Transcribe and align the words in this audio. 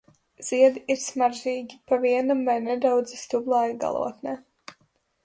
Ziedi 0.45 0.81
ir 0.93 0.99
smaržīgi, 1.01 1.77
pa 1.91 1.99
vienam 2.05 2.41
vai 2.47 2.55
nedaudzi 2.69 3.21
stublāja 3.25 3.77
galotnē. 3.85 4.35